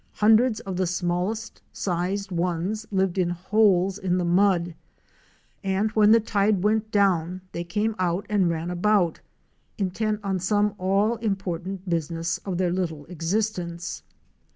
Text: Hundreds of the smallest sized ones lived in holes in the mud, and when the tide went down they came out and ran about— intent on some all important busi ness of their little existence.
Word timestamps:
Hundreds 0.13 0.59
of 0.61 0.77
the 0.77 0.87
smallest 0.87 1.61
sized 1.71 2.31
ones 2.31 2.87
lived 2.91 3.19
in 3.19 3.29
holes 3.29 3.99
in 3.99 4.17
the 4.17 4.25
mud, 4.25 4.73
and 5.63 5.91
when 5.91 6.09
the 6.11 6.19
tide 6.19 6.63
went 6.63 6.89
down 6.89 7.39
they 7.51 7.63
came 7.63 7.93
out 7.99 8.25
and 8.27 8.49
ran 8.49 8.71
about— 8.71 9.19
intent 9.77 10.19
on 10.23 10.39
some 10.39 10.73
all 10.79 11.17
important 11.17 11.87
busi 11.87 12.09
ness 12.09 12.39
of 12.39 12.57
their 12.57 12.71
little 12.71 13.05
existence. 13.09 14.01